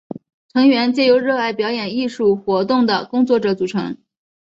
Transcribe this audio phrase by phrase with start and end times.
[0.51, 3.97] 成员皆由热爱表演艺术活动的工作者所组成。